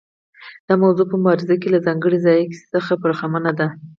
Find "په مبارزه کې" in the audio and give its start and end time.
1.09-1.67